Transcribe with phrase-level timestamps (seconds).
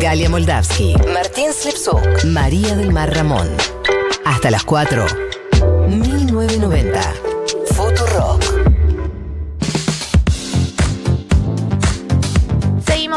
[0.00, 3.48] Galia Moldavsky, Martín Slipsuk, María del Mar Ramón.
[4.24, 5.04] Hasta las 4.
[5.88, 7.00] 1990.
[7.74, 8.27] Futurock.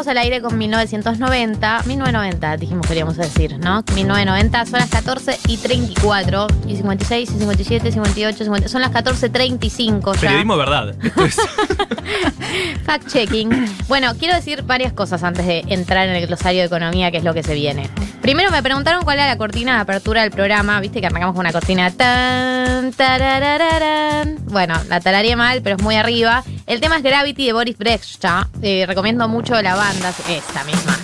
[0.02, 1.84] Seguimos al aire con 1990.
[1.86, 3.84] 1990, dijimos queríamos decir, ¿no?
[3.94, 6.48] 1990 son las 14 y 34.
[6.68, 10.22] Y 56, y 57, y 58, 50, son las 14.35 ya.
[10.22, 10.96] Periodismo verdad.
[11.04, 11.38] Esto es-
[12.84, 13.50] Fact checking.
[13.88, 17.24] Bueno, quiero decir varias cosas antes de entrar en el glosario de economía, que es
[17.24, 17.88] lo que se viene.
[18.22, 20.80] Primero me preguntaron cuál era la cortina de apertura del programa.
[20.80, 24.38] Viste que arrancamos con una cortina tan, tararararán.
[24.46, 26.44] Bueno, la tararía mal, pero es muy arriba.
[26.68, 28.48] El tema es Gravity de Boris Brejcha.
[28.62, 30.98] Eh, recomiendo mucho la banda, esta misma.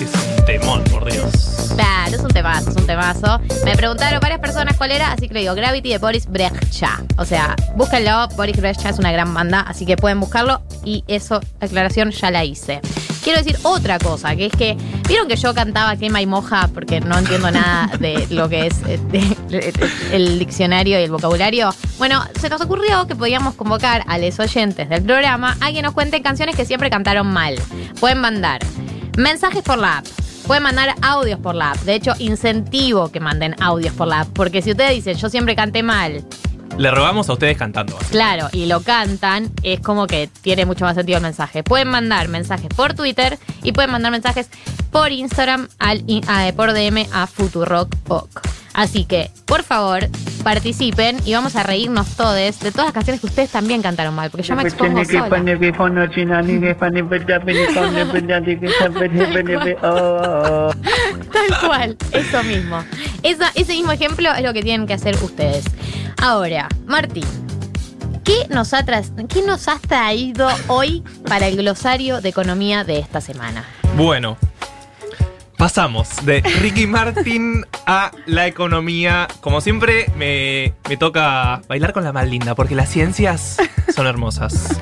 [0.00, 1.72] es un temón, por Dios.
[1.76, 3.40] Claro, es un temazo, es un temazo.
[3.64, 7.00] Me preguntaron varias personas cuál era, así que le digo Gravity de Boris Brejcha.
[7.16, 11.40] O sea, búsquenlo, Boris Brejcha es una gran banda, así que pueden buscarlo y eso,
[11.60, 12.80] aclaración, ya la hice.
[13.26, 14.76] Quiero decir otra cosa, que es que,
[15.08, 16.70] ¿vieron que yo cantaba quema y moja?
[16.72, 19.72] Porque no entiendo nada de lo que es eh,
[20.12, 21.74] el diccionario y el vocabulario.
[21.98, 25.92] Bueno, se nos ocurrió que podíamos convocar a los oyentes del programa a que nos
[25.92, 27.56] cuenten canciones que siempre cantaron mal.
[27.98, 28.60] Pueden mandar
[29.18, 30.06] mensajes por la app.
[30.46, 31.78] Pueden mandar audios por la app.
[31.78, 34.28] De hecho, incentivo que manden audios por la app.
[34.34, 36.24] Porque si ustedes dicen, yo siempre canté mal,
[36.78, 37.96] Le robamos a ustedes cantando.
[38.10, 41.62] claro, y lo cantan, es como que tiene mucho más sentido el mensaje.
[41.62, 44.48] Pueden mandar mensajes por Twitter y pueden mandar mensajes
[44.90, 47.94] por Instagram, al, a- por DM a Futurock.
[48.74, 50.08] Así que, por favor,
[50.46, 54.30] participen y vamos a reírnos todos de todas las canciones que ustedes también cantaron mal,
[54.30, 55.28] porque yo me expongo sola.
[61.32, 62.78] Tal cual, eso mismo.
[63.24, 65.64] Esa- ese mismo ejemplo es lo que tienen que hacer ustedes.
[66.22, 67.24] Ahora, Martín,
[68.22, 73.00] ¿qué nos, ha tras- ¿qué nos has traído hoy para el glosario de economía de
[73.00, 73.64] esta semana?
[73.96, 74.36] Bueno,
[75.56, 79.28] pasamos de Ricky Martin a la economía.
[79.40, 83.56] Como siempre, me, me toca bailar con la más linda, porque las ciencias
[83.94, 84.80] son hermosas.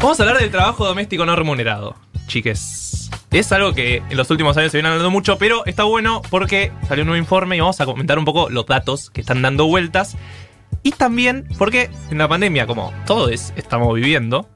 [0.00, 3.10] Vamos a hablar del trabajo doméstico no remunerado, chiques.
[3.30, 6.70] Es algo que en los últimos años se viene hablando mucho, pero está bueno porque
[6.86, 9.66] salió un nuevo informe y vamos a comentar un poco los datos que están dando
[9.66, 10.16] vueltas.
[10.82, 14.48] Y también porque en la pandemia, como todos estamos viviendo,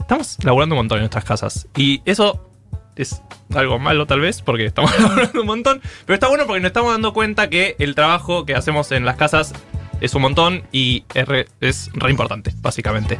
[0.00, 1.68] estamos laburando un montón en nuestras casas.
[1.76, 2.53] Y eso
[2.96, 3.22] es
[3.54, 5.82] algo malo tal vez, porque estamos laburando un montón.
[6.06, 9.16] Pero está bueno porque nos estamos dando cuenta que el trabajo que hacemos en las
[9.16, 9.52] casas
[10.00, 11.46] es un montón y es re,
[12.08, 13.18] importante, básicamente.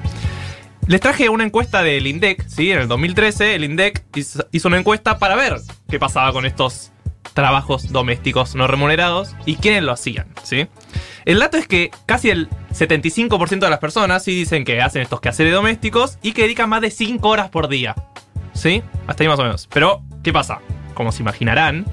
[0.87, 2.71] Les traje una encuesta del INDEC, ¿sí?
[2.71, 6.93] En el 2013 el INDEC hizo hizo una encuesta para ver qué pasaba con estos
[7.33, 10.69] trabajos domésticos no remunerados y quiénes lo hacían, ¿sí?
[11.25, 15.21] El dato es que casi el 75% de las personas sí dicen que hacen estos
[15.21, 17.95] quehaceres domésticos y que dedican más de 5 horas por día,
[18.55, 18.83] ¿sí?
[19.07, 19.69] Hasta ahí más o menos.
[19.73, 20.61] Pero, ¿qué pasa?
[20.95, 21.85] Como se imaginarán,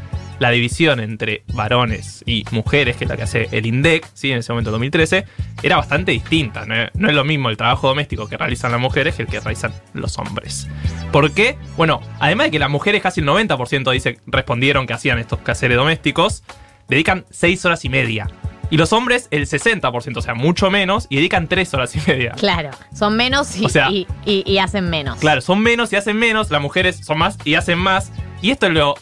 [0.41, 4.31] la división entre varones y mujeres, que es la que hace el INDEC, ¿sí?
[4.31, 5.25] en ese momento 2013,
[5.61, 6.65] era bastante distinta.
[6.65, 9.71] No, es lo mismo el trabajo doméstico que realizan las mujeres que el que realizan
[9.93, 10.67] los hombres.
[11.11, 11.57] ¿Por qué?
[11.77, 15.77] Bueno, además de que las mujeres casi el 90% dice, respondieron que hacían estos quehaceres
[15.77, 16.43] domésticos,
[16.87, 18.27] dedican 6 horas y media.
[18.71, 22.31] Y los hombres el 60%, o sea, mucho menos, y dedican 3 horas y media.
[22.31, 25.19] Claro, son menos y, O sea- y- y- y hacen menos.
[25.19, 28.11] Claro, son menos y hacen menos, las mujeres son más y hacen más.
[28.41, 28.95] Y esto es lo,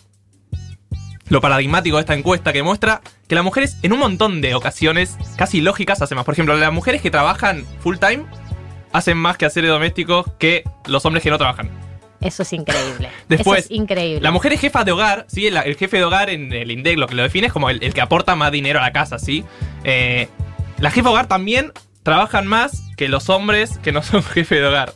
[1.29, 5.17] lo paradigmático de esta encuesta que muestra que las mujeres en un montón de ocasiones
[5.37, 6.25] casi lógicas hacen más.
[6.25, 8.25] Por ejemplo, las mujeres que trabajan full time
[8.91, 11.69] hacen más que hacer domésticos que los hombres que no trabajan.
[12.21, 13.09] Eso es increíble.
[13.27, 14.21] Después, Eso es increíble.
[14.21, 15.47] La mujer es jefa de hogar, ¿sí?
[15.47, 17.81] El, el jefe de hogar en el INDEC lo que lo define es como el,
[17.83, 19.45] el que aporta más dinero a la casa, ¿sí?
[19.83, 20.27] Eh,
[20.79, 21.71] la jefa de hogar también
[22.03, 24.93] trabajan más que los hombres que no son jefe de hogar.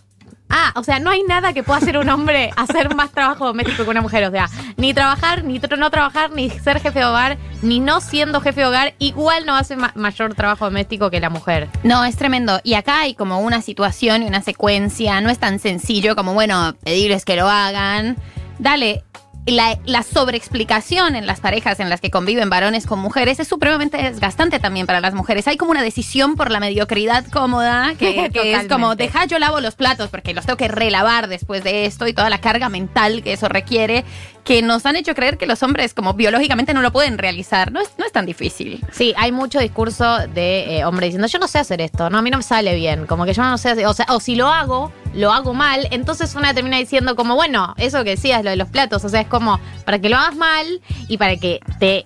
[0.56, 3.84] Ah, o sea, no hay nada que pueda hacer un hombre hacer más trabajo doméstico
[3.84, 4.24] que una mujer.
[4.26, 8.40] O sea, ni trabajar, ni no trabajar, ni ser jefe de hogar, ni no siendo
[8.40, 11.70] jefe de hogar, igual no hace ma- mayor trabajo doméstico que la mujer.
[11.84, 12.60] No, es tremendo.
[12.64, 15.20] Y acá hay como una situación y una secuencia.
[15.22, 18.18] No es tan sencillo como, bueno, pedirles que lo hagan.
[18.60, 19.04] Dale.
[19.46, 23.98] La, la sobreexplicación en las parejas en las que conviven varones con mujeres es supremamente
[23.98, 25.48] desgastante también para las mujeres.
[25.48, 29.60] Hay como una decisión por la mediocridad cómoda que, que es como, deja yo lavo
[29.60, 33.22] los platos porque los tengo que relavar después de esto y toda la carga mental
[33.22, 34.06] que eso requiere,
[34.44, 37.72] que nos han hecho creer que los hombres como biológicamente no lo pueden realizar.
[37.72, 38.84] No es, no es tan difícil.
[38.92, 42.22] Sí, hay mucho discurso de eh, hombre diciendo, yo no sé hacer esto, no, a
[42.22, 44.36] mí no me sale bien, como que yo no sé hacer, o sea, o si
[44.36, 48.50] lo hago, lo hago mal, entonces una termina diciendo como, bueno, eso que decías, lo
[48.50, 51.60] de los platos, o sea, es como para que lo hagas mal y para que
[51.80, 52.04] te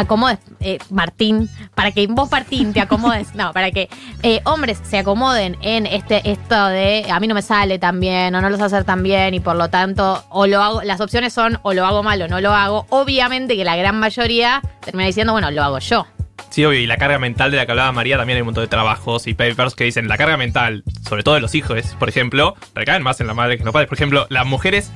[0.00, 3.88] acomodes, eh, Martín, para que vos, Martín, te acomodes, no, para que
[4.22, 8.34] eh, hombres se acomoden en este esto de a mí no me sale tan bien
[8.34, 11.00] o no lo sé hacer tan bien y por lo tanto o lo hago, las
[11.00, 12.86] opciones son o lo hago mal o no lo hago.
[12.90, 16.06] Obviamente que la gran mayoría termina diciendo, bueno, lo hago yo.
[16.48, 18.64] Sí, obvio, y la carga mental de la que hablaba María también hay un montón
[18.64, 22.08] de trabajos y papers que dicen la carga mental, sobre todo de los hijos, por
[22.08, 23.88] ejemplo, recaen más en la madre que en los padres.
[23.88, 24.90] Por ejemplo, las mujeres.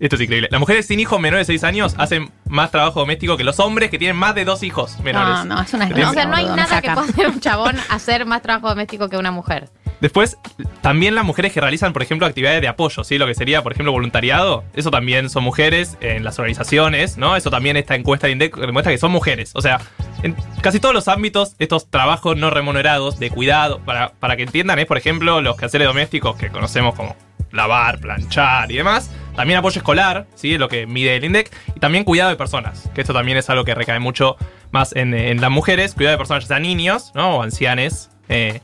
[0.00, 0.48] Esto es increíble.
[0.50, 3.90] Las mujeres sin hijos menores de 6 años hacen más trabajo doméstico que los hombres
[3.90, 5.44] que tienen más de dos hijos menores.
[5.46, 7.76] No, no, es una tienen- O sea, no hay nada que pueda hacer un chabón
[7.90, 9.68] hacer más trabajo doméstico que una mujer.
[10.00, 10.38] Después,
[10.80, 13.18] también las mujeres que realizan, por ejemplo, actividades de apoyo, ¿sí?
[13.18, 14.64] Lo que sería, por ejemplo, voluntariado.
[14.74, 17.36] Eso también son mujeres en las organizaciones, ¿no?
[17.36, 19.50] Eso también esta encuesta de INDEC demuestra que son mujeres.
[19.54, 19.78] O sea,
[20.22, 24.78] en casi todos los ámbitos, estos trabajos no remunerados de cuidado, para, para que entiendan,
[24.78, 27.14] es, por ejemplo, los quehaceres domésticos que conocemos como
[27.52, 29.10] lavar, planchar y demás.
[29.36, 30.54] También apoyo escolar, ¿sí?
[30.54, 31.50] Es lo que mide el INDEC.
[31.74, 34.36] Y también cuidado de personas, que esto también es algo que recae mucho
[34.70, 35.94] más en, en las mujeres.
[35.94, 37.36] Cuidado de personas, ya sean niños, ¿no?
[37.36, 38.10] O ancianes.
[38.28, 38.60] eh,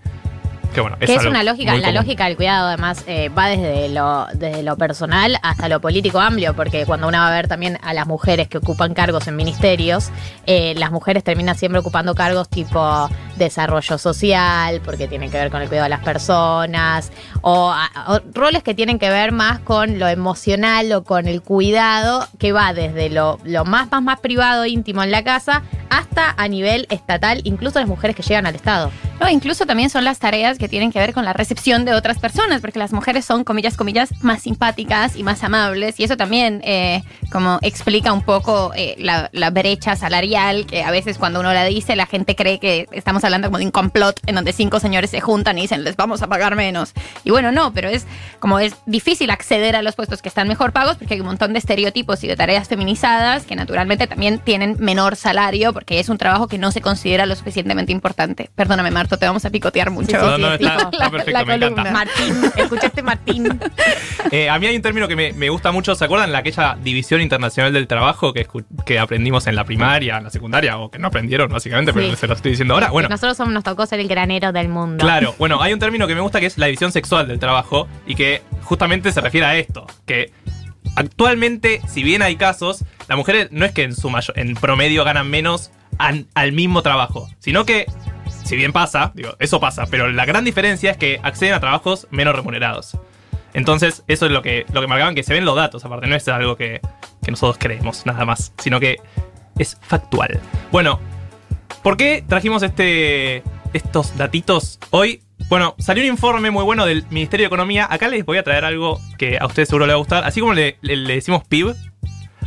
[0.74, 1.94] que bueno, Que es una lógica, la común.
[1.94, 6.52] lógica del cuidado además eh, va desde lo, desde lo personal hasta lo político amplio,
[6.54, 10.10] porque cuando uno va a ver también a las mujeres que ocupan cargos en ministerios,
[10.44, 15.62] eh, las mujeres terminan siempre ocupando cargos tipo desarrollo social, porque tienen que ver con
[15.62, 17.12] el cuidado de las personas,
[17.42, 17.74] o,
[18.32, 22.72] roles que tienen que ver más con lo emocional o con el cuidado, que va
[22.72, 27.40] desde lo, lo más, más, más privado, íntimo en la casa, hasta a nivel estatal,
[27.44, 28.90] incluso las mujeres que llegan al Estado.
[29.20, 32.18] No, incluso también son las tareas que tienen que ver con la recepción de otras
[32.18, 36.60] personas, porque las mujeres son, comillas, comillas, más simpáticas y más amables, y eso también
[36.64, 41.64] eh, como explica un poco eh, la brecha salarial, que a veces cuando uno la
[41.64, 45.10] dice, la gente cree que estamos hablando como de un complot en donde cinco señores
[45.10, 46.92] se juntan y dicen, les vamos a pagar menos.
[47.24, 48.06] Y bueno, no, pero es
[48.40, 51.52] como es difícil acceder a los puestos que están mejor pagos, porque hay un montón
[51.52, 56.18] de estereotipos y de tareas feminizadas que naturalmente también tienen menor salario, porque es un
[56.18, 58.50] trabajo que no se considera lo suficientemente importante.
[58.54, 60.08] Perdóname, Marto, te vamos a picotear mucho.
[60.10, 61.82] Sí, sí, No, no, sí, está, está la- perfecto, la me encanta.
[61.82, 61.90] columna.
[61.92, 63.60] Martín, ¿escuchaste Martín?
[64.32, 65.94] Eh, a mí hay un término que me, me gusta mucho.
[65.94, 68.44] ¿Se acuerdan de aquella división internacional del trabajo que,
[68.84, 72.16] que aprendimos en la primaria, en la secundaria, o que no aprendieron básicamente, pero Sí.
[72.16, 72.90] se lo estoy diciendo ahora?
[72.90, 75.02] Bueno, Nosotros somos, nos tocó ser el granero del mundo.
[75.02, 75.34] claro.
[75.38, 78.14] Bueno, hay un término que me gusta que es la división sexual del trabajo y
[78.14, 79.86] que justamente se refiere a esto.
[80.04, 80.34] Que
[80.96, 85.02] actualmente, si bien hay casos, las mujeres no es que en su mayor, en promedio
[85.02, 87.86] ganan menos al mismo trabajo, sino que
[88.44, 92.08] si bien pasa, digo, eso pasa, pero la gran diferencia es que acceden a trabajos
[92.10, 92.98] menos remunerados.
[93.54, 96.16] Entonces, eso es lo que, lo que marcaban, que se ven los datos, aparte, no
[96.16, 96.82] es algo que,
[97.24, 98.98] que nosotros creemos, nada más, sino que
[99.58, 100.38] es factual.
[100.70, 101.00] Bueno,
[101.82, 103.42] ¿por qué trajimos este,
[103.72, 105.22] estos datitos hoy?
[105.48, 107.86] Bueno, salió un informe muy bueno del Ministerio de Economía.
[107.88, 110.24] Acá les voy a traer algo que a ustedes seguro les va a gustar.
[110.24, 111.74] Así como le, le- le decimos PIB,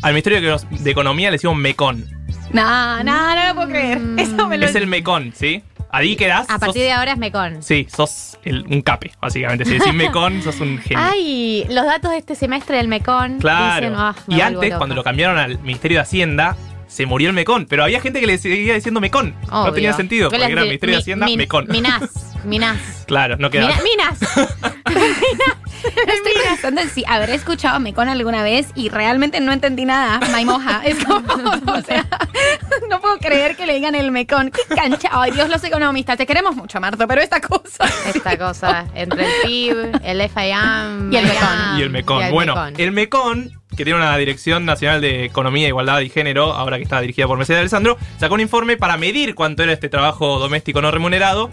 [0.02, 2.06] al Ministerio de Econo- de Economía le decimos MECON.
[2.52, 4.02] No, no, no lo puedo creer.
[4.18, 5.64] Eso me lo Es el MECON, ¿sí?
[5.92, 6.48] Ahí quedás.
[6.50, 7.64] A sos- partir de ahora es Mecon.
[7.64, 9.66] Sí, sos el- un cape, básicamente.
[9.66, 11.04] Si decís Mecon, sos un genio.
[11.04, 13.40] Ay, los datos de este semestre del Mecon.
[13.40, 13.88] claro.
[13.90, 13.98] dicen,
[14.28, 14.78] me y antes, loca.
[14.78, 16.56] cuando lo cambiaron al Ministerio de Hacienda,
[16.90, 17.66] se murió el Mecon.
[17.70, 19.34] Pero había gente que le seguía diciendo Mecon.
[19.50, 19.74] No Obvio.
[19.74, 21.68] tenía sentido, porque era Ministerio de mi- Hacienda, Mecon.
[21.70, 22.02] Minas,
[22.44, 22.78] Minas.
[23.10, 23.74] Claro, no quedaba.
[23.82, 24.20] Mina- minas.
[25.80, 30.20] Estoy pensando en si habré escuchado a Mecón alguna vez y realmente no entendí nada.
[30.32, 30.82] Maimoja.
[30.86, 31.24] Es como,
[31.74, 32.06] o sea,
[32.90, 34.52] no puedo creer que le digan el Mecón.
[34.52, 35.10] Qué cancha.
[35.12, 36.18] Ay, Dios, los economistas.
[36.18, 37.86] Te queremos mucho, Marto, pero esta cosa.
[38.14, 41.78] Esta cosa, entre el PIB, el FIAM Y el Mecon.
[41.78, 42.32] Y el MECON.
[42.32, 46.84] bueno, el MECON, que tiene una Dirección Nacional de Economía, Igualdad y Género, ahora que
[46.84, 50.82] está dirigida por Mercedes Alessandro, sacó un informe para medir cuánto era este trabajo doméstico
[50.82, 51.50] no remunerado,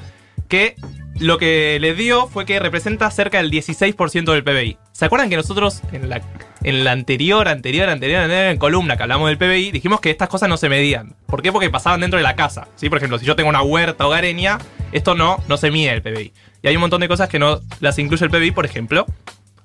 [0.48, 0.74] que
[1.20, 4.76] lo que le dio fue que representa cerca del 16% del PBI.
[4.90, 6.20] ¿Se acuerdan que nosotros en la,
[6.64, 10.28] en la anterior, anterior, anterior, anterior en columna que hablamos del PBI, dijimos que estas
[10.28, 11.14] cosas no se medían?
[11.26, 11.52] ¿Por qué?
[11.52, 12.66] Porque pasaban dentro de la casa.
[12.74, 12.88] ¿sí?
[12.88, 14.58] Por ejemplo, si yo tengo una huerta hogareña,
[14.90, 16.32] esto no, no se mide el PBI.
[16.62, 19.06] Y hay un montón de cosas que no las incluye el PBI, por ejemplo,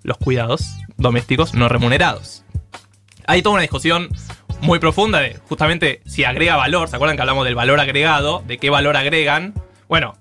[0.03, 2.43] los cuidados domésticos no remunerados.
[3.27, 4.09] Hay toda una discusión
[4.61, 6.87] muy profunda de justamente si agrega valor.
[6.87, 8.43] ¿Se acuerdan que hablamos del valor agregado?
[8.47, 9.53] ¿De qué valor agregan?
[9.87, 10.15] Bueno,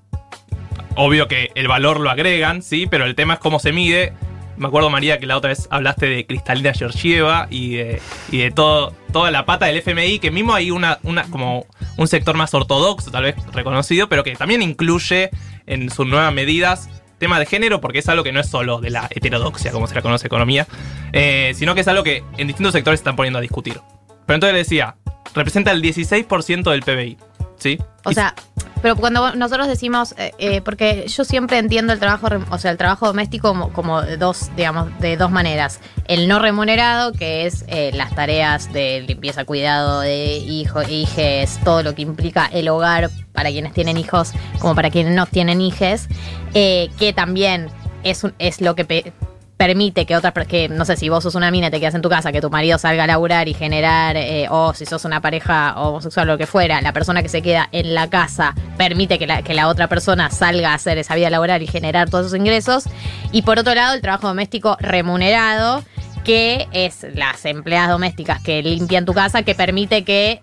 [0.97, 4.13] obvio que el valor lo agregan, sí, pero el tema es cómo se mide.
[4.57, 9.31] Me acuerdo, María, que la otra vez hablaste de Cristalina Georgieva y de, todo, toda
[9.31, 10.99] la pata del FMI, que mismo hay una,
[11.31, 11.67] como
[11.97, 15.31] un sector más ortodoxo, tal vez reconocido, pero que también incluye
[15.67, 18.91] en sus nuevas medidas tema de género, porque es algo que no es solo de
[18.91, 20.67] la heterodoxia, como se la conoce economía,
[21.13, 23.81] eh, sino que es algo que en distintos sectores se están poniendo a discutir.
[24.27, 24.97] Pero entonces le decía,
[25.35, 27.17] representa el 16% del PBI,
[27.57, 27.79] ¿sí?
[28.05, 28.35] O Y- sea,
[28.83, 32.77] Pero cuando nosotros decimos, eh, eh, porque yo siempre entiendo el trabajo, o sea, el
[32.79, 35.81] trabajo doméstico como, como dos, digamos, de dos maneras.
[36.07, 41.83] El no remunerado, que es eh, las tareas de limpieza, cuidado de hijos, hijes, todo
[41.83, 46.09] lo que implica el hogar para quienes tienen hijos, como para quienes no tienen hijes,
[46.55, 47.69] eh, que también
[48.03, 49.13] es, un- es lo que
[49.61, 52.01] permite que otras, que no sé, si vos sos una mina y te quedas en
[52.01, 55.21] tu casa, que tu marido salga a laburar y generar, eh, o si sos una
[55.21, 59.19] pareja homosexual o lo que fuera, la persona que se queda en la casa permite
[59.19, 62.29] que la, que la otra persona salga a hacer esa vida laboral y generar todos
[62.29, 62.85] esos ingresos.
[63.33, 65.85] Y por otro lado, el trabajo doméstico remunerado,
[66.25, 70.41] que es las empleadas domésticas que limpian tu casa, que permite que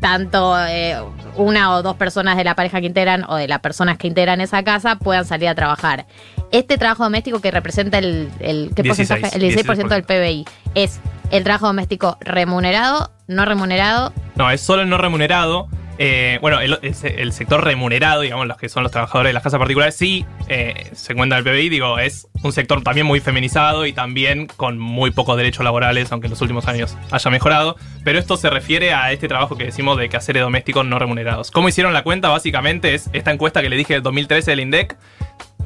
[0.00, 0.96] tanto eh,
[1.38, 4.40] una o dos personas de la pareja que integran o de las personas que integran
[4.40, 6.06] esa casa puedan salir a trabajar.
[6.50, 9.36] Este trabajo doméstico que representa el, el, ¿qué 16, porcentaje?
[9.36, 14.12] El 16%, del PBI es el trabajo doméstico remunerado, no remunerado.
[14.34, 15.68] No, es solo el no remunerado.
[16.00, 19.32] Eh, bueno, el, el se- el sector remunerado, digamos, los que son los trabajadores de
[19.34, 23.18] las casas particulares, sí eh, se cuenta el PBI, digo, es un sector también muy
[23.18, 27.74] feminizado y también con muy pocos derechos laborales, aunque en los últimos años haya mejorado.
[28.04, 31.50] Pero esto se refiere a este trabajo que decimos de quehaceres domésticos no remunerados.
[31.50, 32.28] ¿Cómo hicieron la cuenta?
[32.28, 34.96] Básicamente es esta encuesta que le dije del 2013 del INDEC,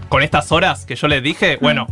[0.09, 1.87] con estas horas que yo les dije, bueno,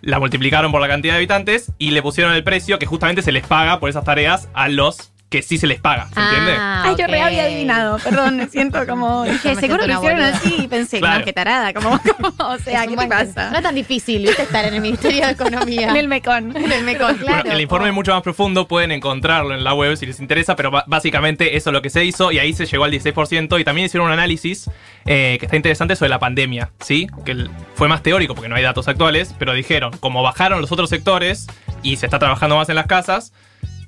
[0.00, 3.30] la multiplicaron por la cantidad de habitantes y le pusieron el precio que justamente se
[3.32, 6.52] les paga por esas tareas a los que sí se les paga, ¿se entiende?
[6.58, 9.24] Ah, Ay, yo re había adivinado, perdón, me siento como.
[9.30, 10.36] Dije, seguro lo hicieron boluda.
[10.36, 11.18] así y pensé, Claro.
[11.18, 13.50] no, qué tarada, como, como, o sea, ¿qué te pasa?
[13.50, 14.42] No es tan difícil, ¿viste?
[14.42, 15.90] Estar en el Ministerio de Economía.
[15.90, 16.56] En el Mecón.
[16.56, 17.42] En el Mecón, claro.
[17.42, 20.56] Bueno, el informe es mucho más profundo, pueden encontrarlo en la web si les interesa,
[20.56, 23.64] pero básicamente eso es lo que se hizo y ahí se llegó al 16% y
[23.64, 24.70] también hicieron un análisis
[25.04, 27.06] eh, que está interesante sobre la pandemia, ¿sí?
[27.24, 30.88] Que fue más teórico porque no hay datos actuales, pero dijeron, como bajaron los otros
[30.90, 31.46] sectores
[31.82, 33.32] y se está trabajando más en las casas,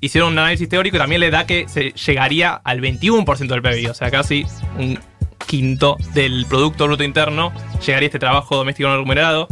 [0.01, 3.87] hicieron un análisis teórico y también le da que se llegaría al 21% del PBI,
[3.87, 4.45] o sea, casi
[4.77, 4.99] un
[5.47, 7.53] quinto del Producto Bruto Interno
[7.85, 9.47] llegaría este trabajo doméstico no remunerado.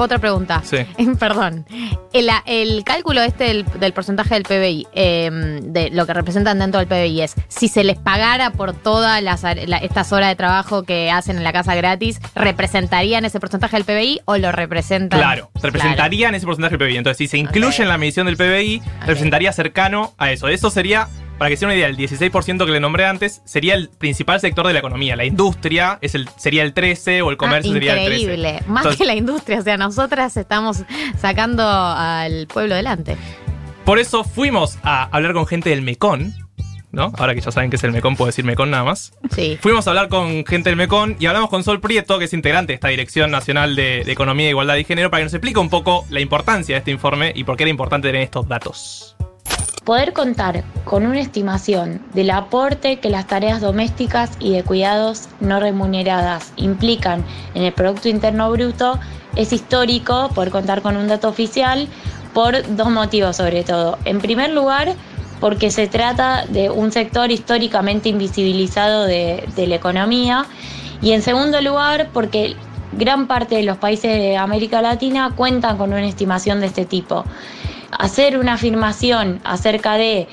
[0.00, 0.62] Otra pregunta.
[0.64, 0.78] Sí.
[1.18, 1.66] Perdón.
[2.12, 5.30] El, el cálculo este del, del porcentaje del PBI, eh,
[5.62, 9.44] de lo que representan dentro del PBI es, si se les pagara por todas las,
[9.44, 13.76] ar- la- estas horas de trabajo que hacen en la casa gratis, ¿representarían ese porcentaje
[13.76, 15.18] del PBI o lo representan?
[15.20, 16.96] Claro, representarían ese porcentaje del PBI.
[16.96, 20.48] Entonces, si se incluye en la medición del PBI, representaría cercano a eso.
[20.48, 21.08] Eso sería,
[21.40, 24.66] para que sea una idea, el 16% que le nombré antes sería el principal sector
[24.66, 25.16] de la economía.
[25.16, 28.20] La industria es el, sería el 13 o el comercio Ah, sería el 13.
[28.24, 28.52] increíble.
[28.66, 30.82] Más Entonces, que la industria, o sea, nosotras estamos
[31.18, 33.16] sacando al pueblo delante.
[33.86, 36.34] Por eso fuimos a hablar con gente del Mecón,
[36.92, 37.10] ¿no?
[37.16, 39.14] Ahora que ya saben que es el Mecón, puedo decir Mecón nada más.
[39.34, 39.56] Sí.
[39.62, 42.72] Fuimos a hablar con gente del MECON y hablamos con Sol Prieto, que es integrante
[42.72, 45.70] de esta Dirección Nacional de, de Economía, Igualdad y Género, para que nos explique un
[45.70, 49.16] poco la importancia de este informe y por qué era importante tener estos datos.
[49.84, 55.58] Poder contar con una estimación del aporte que las tareas domésticas y de cuidados no
[55.58, 59.00] remuneradas implican en el Producto Interno Bruto
[59.36, 61.88] es histórico poder contar con un dato oficial
[62.34, 63.98] por dos motivos sobre todo.
[64.04, 64.92] En primer lugar,
[65.40, 70.44] porque se trata de un sector históricamente invisibilizado de, de la economía
[71.00, 72.54] y en segundo lugar, porque
[72.92, 77.24] gran parte de los países de América Latina cuentan con una estimación de este tipo.
[77.90, 80.28] Hacer una afirmación acerca de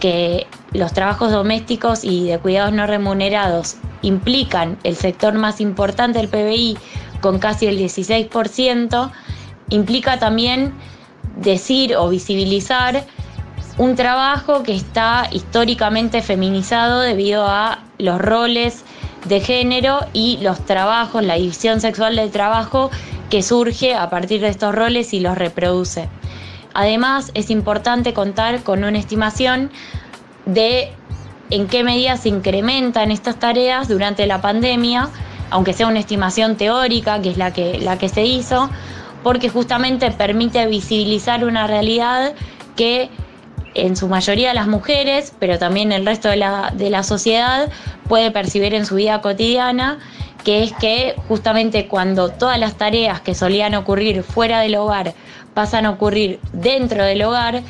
[0.00, 6.28] que los trabajos domésticos y de cuidados no remunerados implican el sector más importante del
[6.28, 6.78] PBI
[7.20, 9.10] con casi el 16%,
[9.70, 10.72] implica también
[11.36, 13.04] decir o visibilizar
[13.76, 18.84] un trabajo que está históricamente feminizado debido a los roles
[19.26, 22.90] de género y los trabajos, la división sexual del trabajo
[23.30, 26.08] que surge a partir de estos roles y los reproduce.
[26.78, 29.72] Además, es importante contar con una estimación
[30.46, 30.92] de
[31.50, 35.08] en qué medida se incrementan estas tareas durante la pandemia,
[35.50, 38.70] aunque sea una estimación teórica, que es la que, la que se hizo,
[39.24, 42.34] porque justamente permite visibilizar una realidad
[42.76, 43.10] que
[43.74, 47.72] en su mayoría las mujeres, pero también el resto de la, de la sociedad
[48.08, 49.98] puede percibir en su vida cotidiana,
[50.44, 55.14] que es que justamente cuando todas las tareas que solían ocurrir fuera del hogar
[55.58, 57.62] pasan a ocurrir dentro del hogar,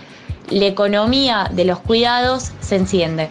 [0.50, 3.30] la economía de los cuidados se enciende.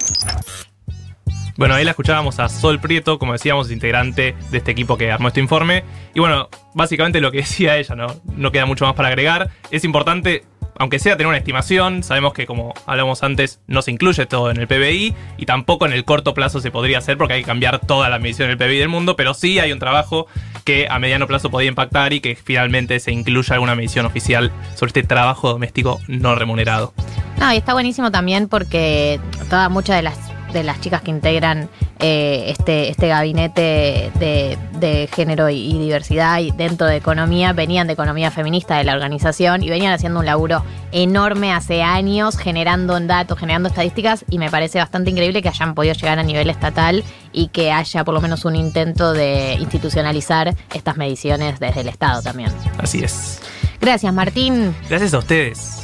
[1.58, 5.28] Bueno, ahí la escuchábamos a Sol Prieto, como decíamos, integrante de este equipo que armó
[5.28, 5.84] este informe.
[6.16, 8.08] Y bueno, básicamente lo que decía ella, ¿no?
[8.36, 9.52] No queda mucho más para agregar.
[9.70, 10.44] Es importante,
[10.80, 14.58] aunque sea tener una estimación, sabemos que como hablamos antes, no se incluye todo en
[14.58, 17.80] el PBI y tampoco en el corto plazo se podría hacer porque hay que cambiar
[17.80, 20.28] toda la medición del PBI del mundo, pero sí hay un trabajo
[20.64, 24.90] que a mediano plazo podría impactar y que finalmente se incluya alguna medición oficial sobre
[24.90, 26.94] este trabajo doméstico no remunerado.
[27.40, 29.20] No, y está buenísimo también porque
[29.50, 35.10] todas muchas de las de las chicas que integran eh, este, este gabinete de, de
[35.14, 39.64] género y, y diversidad y dentro de economía venían de economía feminista de la organización
[39.64, 44.80] y venían haciendo un laburo enorme hace años, generando datos, generando estadísticas y me parece
[44.80, 48.46] bastante increíble que hayan podido llegar a nivel estatal y que haya por lo menos
[48.46, 52.52] un intento de institucionalizar estas mediciones desde el Estado también.
[52.78, 53.42] Así es.
[53.80, 54.76] Gracias, Martín.
[54.90, 55.77] Gracias a ustedes.